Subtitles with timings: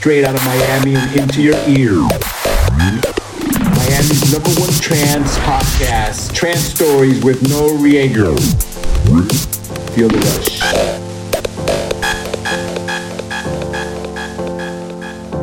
[0.00, 1.92] straight out of Miami and into your ear.
[2.72, 8.34] Miami's number one trance podcast, Trance Stories with No Noreaga.
[9.94, 10.60] Feel the rush.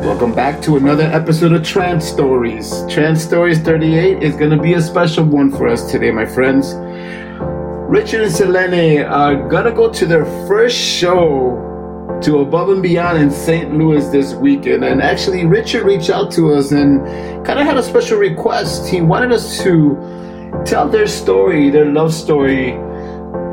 [0.04, 2.84] Welcome back to another episode of Trance Stories.
[2.88, 6.74] Trance Stories 38 is going to be a special one for us today, my friends.
[7.88, 11.67] Richard and Selene are going to go to their first show
[12.22, 13.76] to Above and Beyond in St.
[13.76, 14.84] Louis this weekend.
[14.84, 17.04] And actually, Richard reached out to us and
[17.46, 18.88] kind of had a special request.
[18.88, 19.96] He wanted us to
[20.64, 22.72] tell their story, their love story,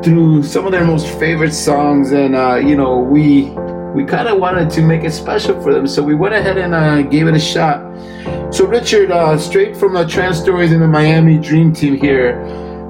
[0.02, 2.12] through some of their most favorite songs.
[2.12, 3.52] And, uh, you know, we.
[3.96, 6.74] We kind of wanted to make it special for them, so we went ahead and
[6.74, 7.80] uh, gave it a shot.
[8.52, 12.44] So, Richard, uh, straight from the Trance Stories in the Miami Dream Team here,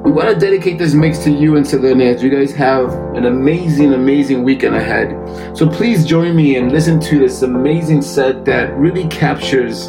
[0.06, 2.92] we want to dedicate this mix to you and to the as you guys have
[3.16, 5.10] an amazing, amazing weekend ahead.
[5.58, 9.88] So please join me and listen to this amazing set that really captures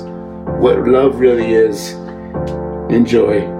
[0.59, 1.91] what love really is.
[2.89, 3.56] Enjoy.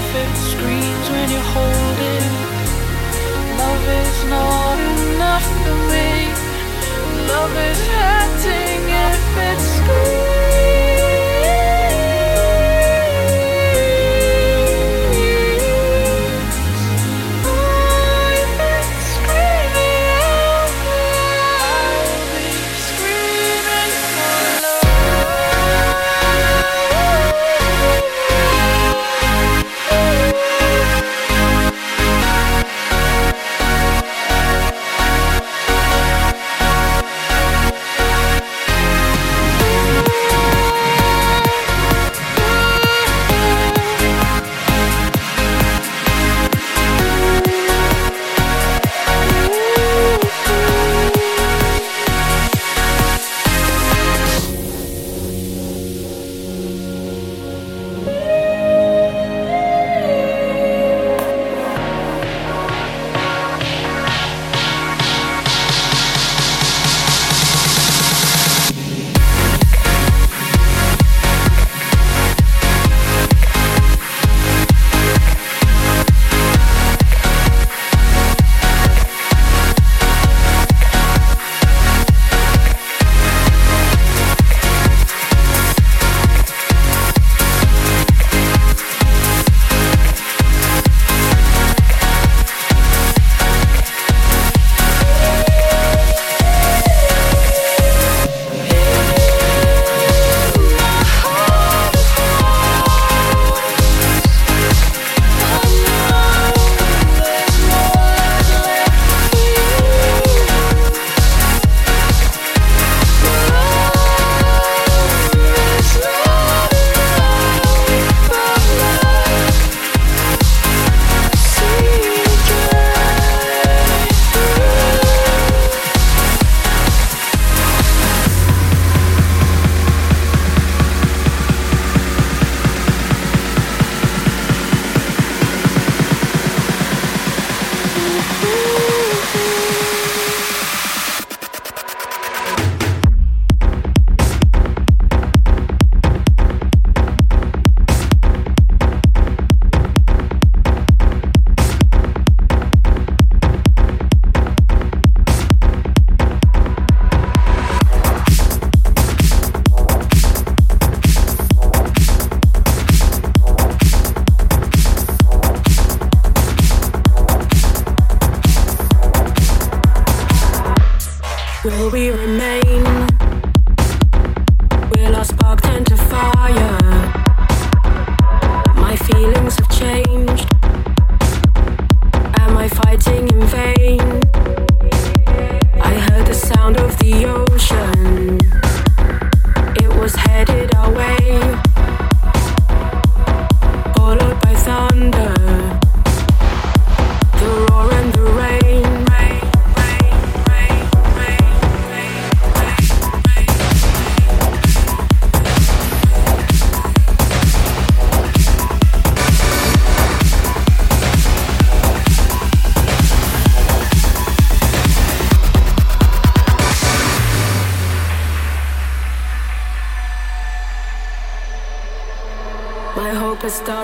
[0.00, 2.32] if it screams when you hold it.
[3.60, 6.10] Love is not enough for me.
[7.32, 10.29] Love is hurting if it screams.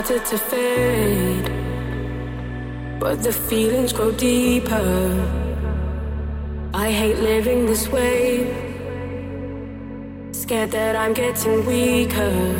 [0.07, 1.51] To fade,
[3.01, 5.11] but the feelings grow deeper.
[6.73, 8.47] I hate living this way,
[10.31, 12.55] scared that I'm getting weaker.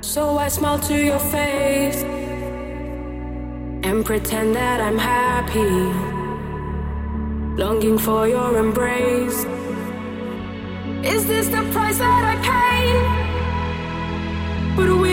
[0.00, 2.02] So I smile to your face
[3.86, 5.70] and pretend that I'm happy,
[7.62, 9.46] longing for your embrace.
[11.04, 12.82] Is this the price that I pay?
[14.74, 15.11] But we?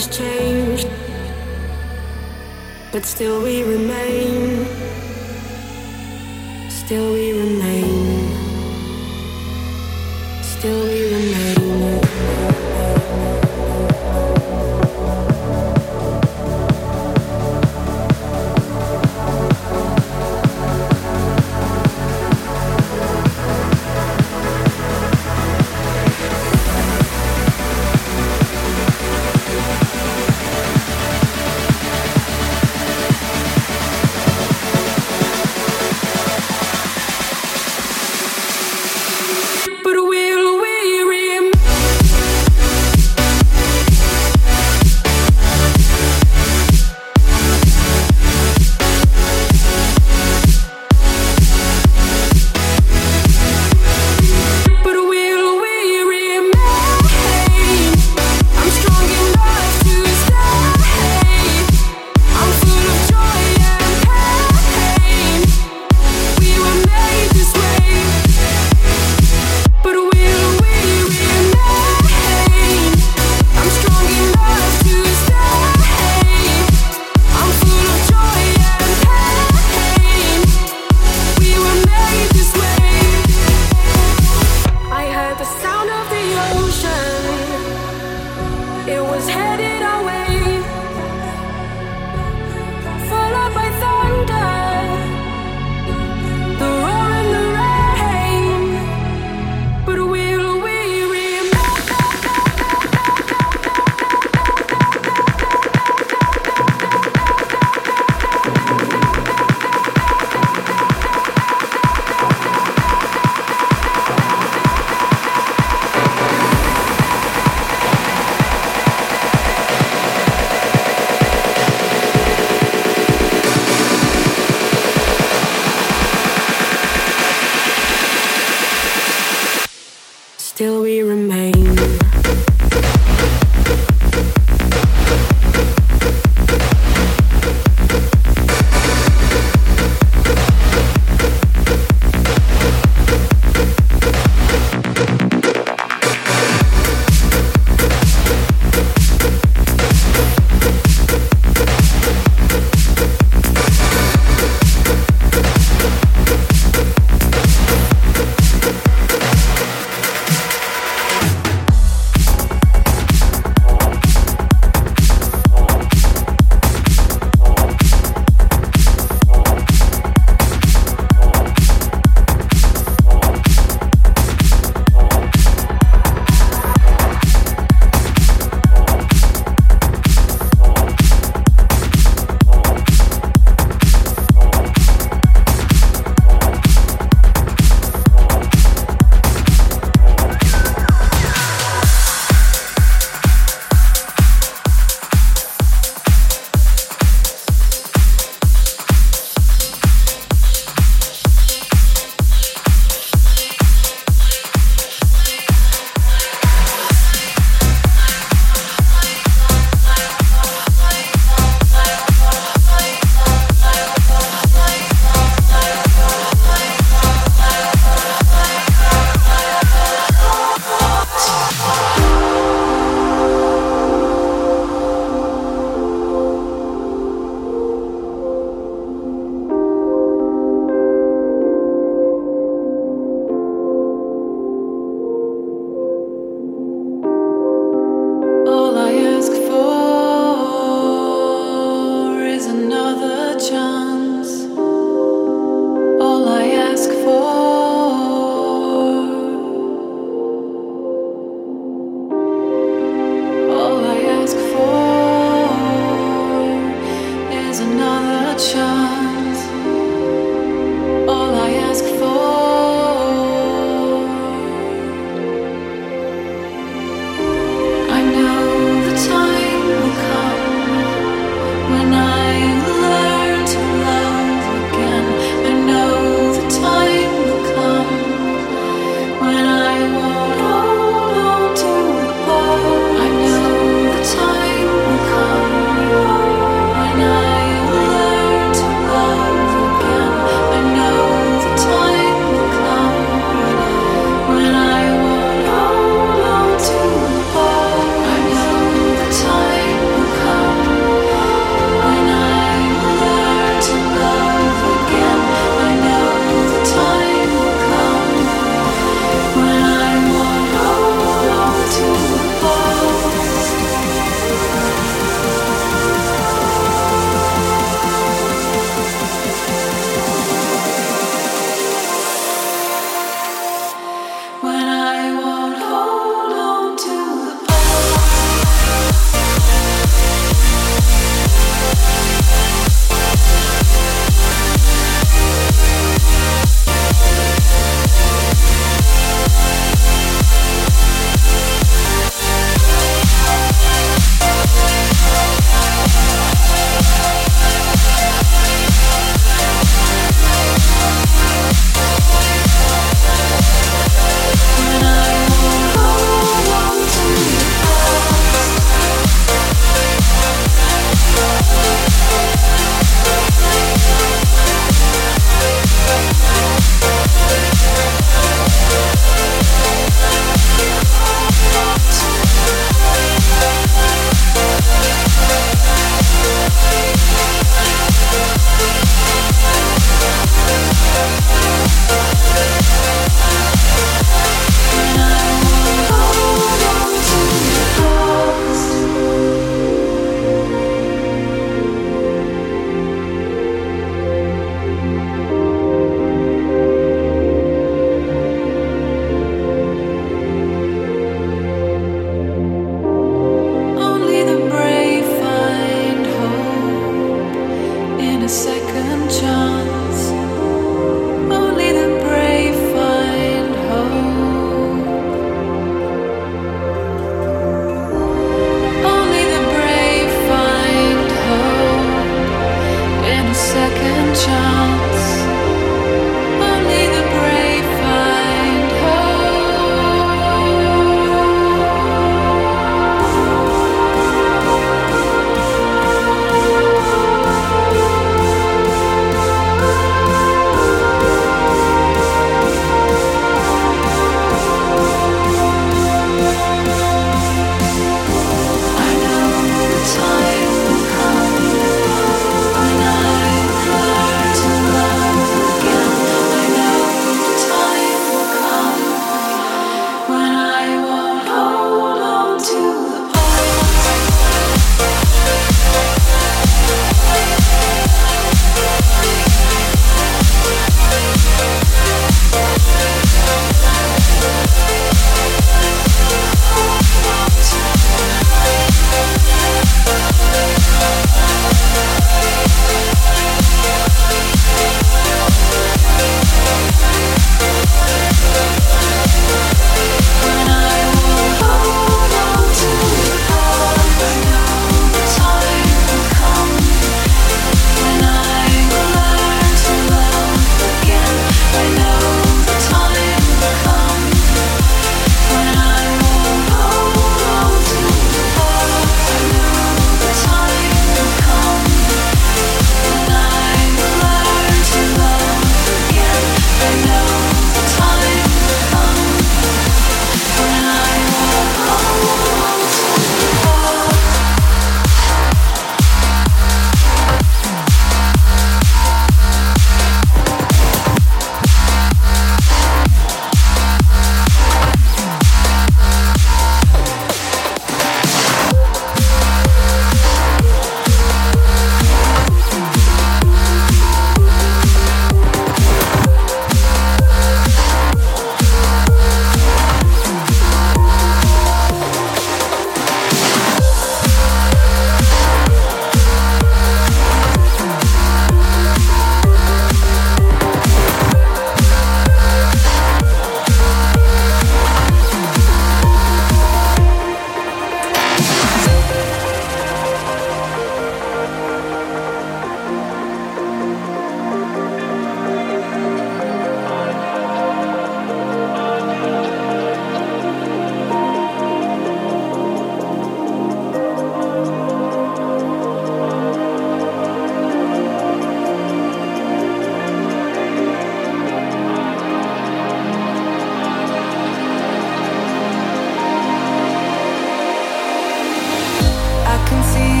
[0.00, 0.88] Has changed,
[2.90, 4.64] but still we remain,
[6.70, 8.32] still we remain,
[10.42, 10.99] still we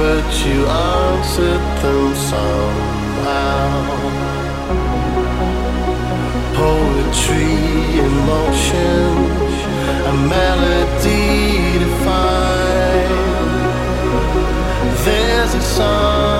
[0.00, 3.70] but you answered them somehow.
[6.56, 7.60] Poetry
[8.04, 9.10] in motion,
[10.10, 13.18] a melody defined.
[15.04, 16.39] There's a song.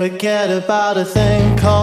[0.00, 1.79] Forget, about a thing called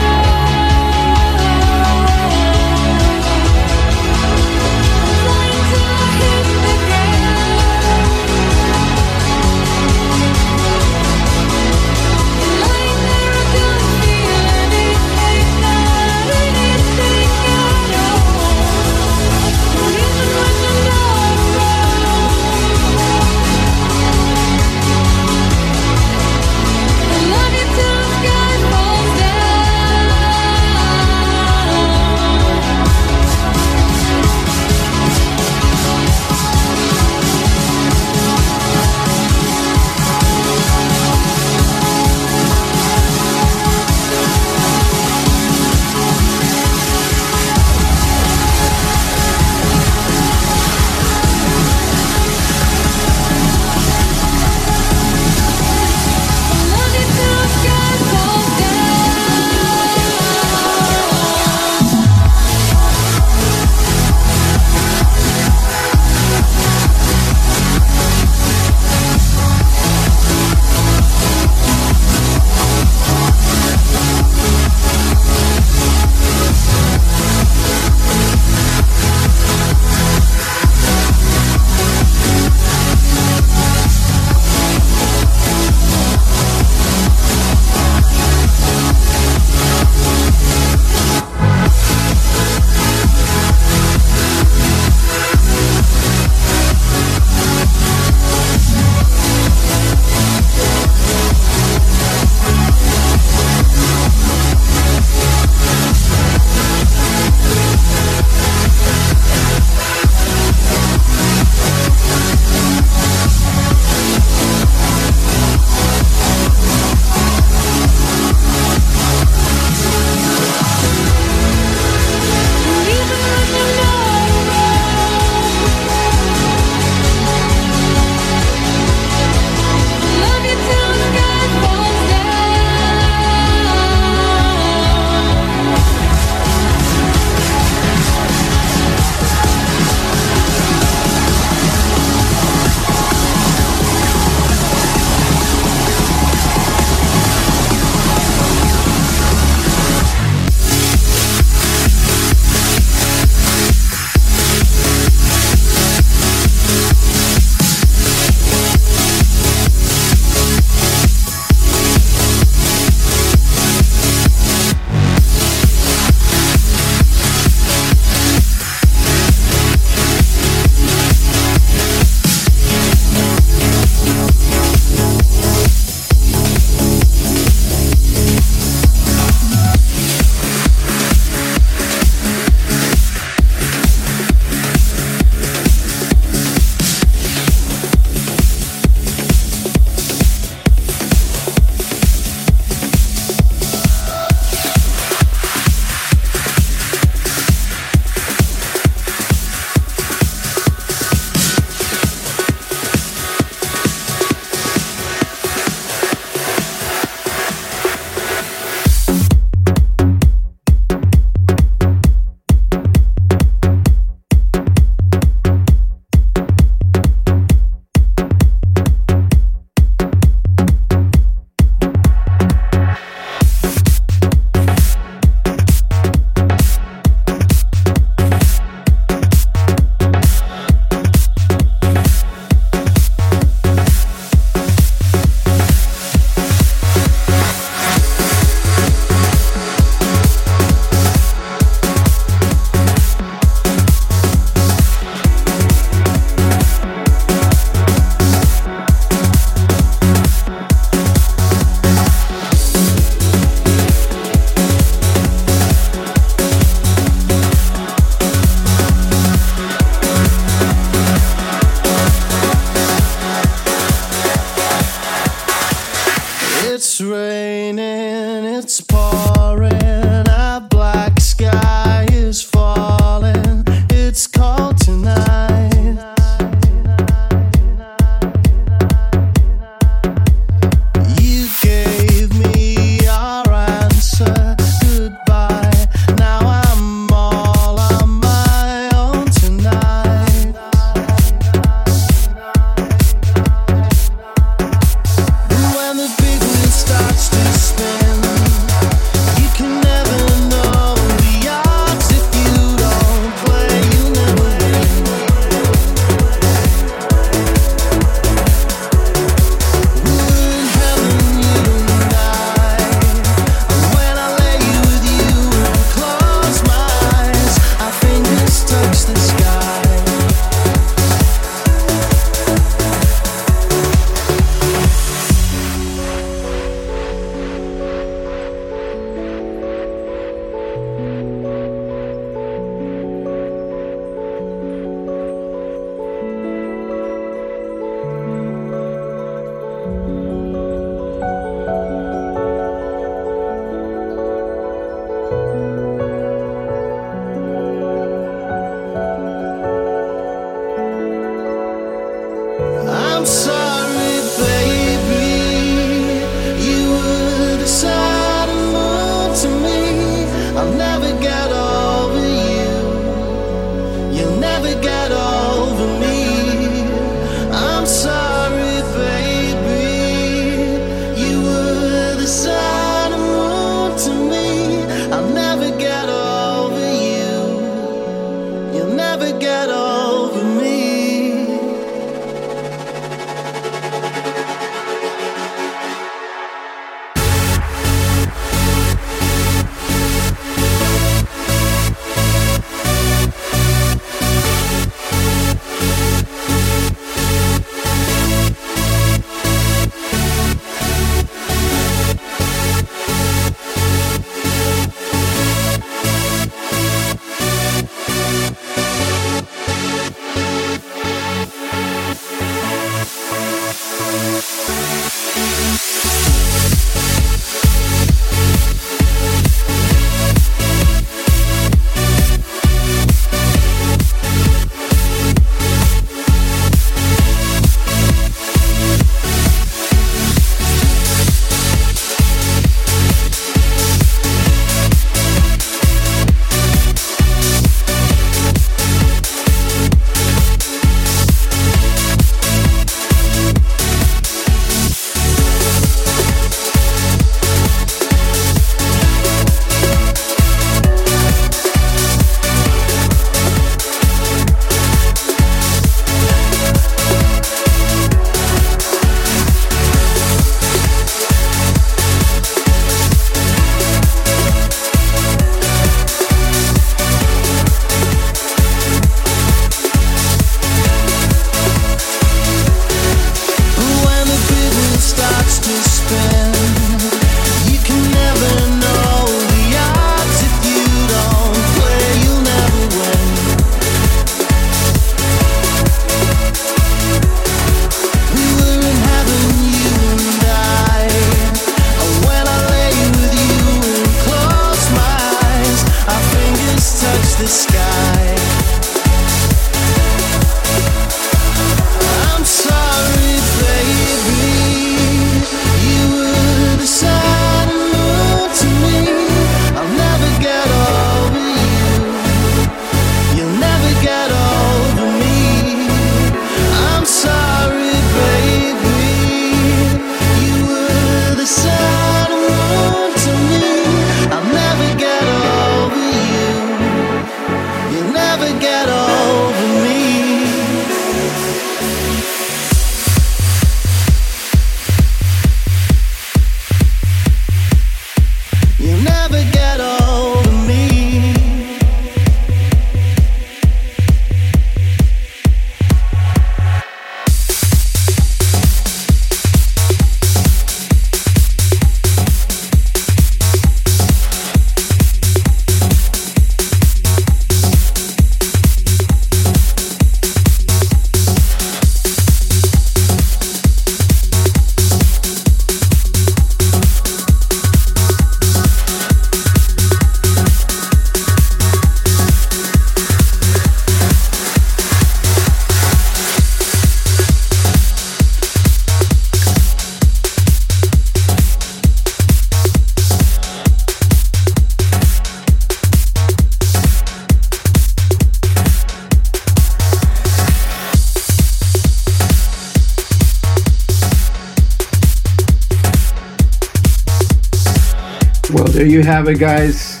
[599.04, 600.00] have it, guys.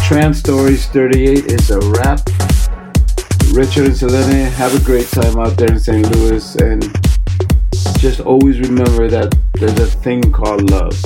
[0.00, 2.20] Trance Stories 38 is a wrap.
[3.52, 6.08] Richard and Selene, have a great time out there in St.
[6.16, 6.82] Louis, and
[7.98, 10.98] just always remember that there's a thing called love.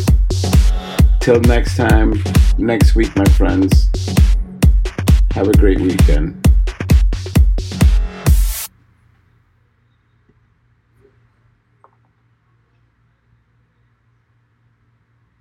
[1.18, 2.22] Till next time,
[2.58, 3.88] next week, my friends.
[5.32, 6.45] Have a great weekend.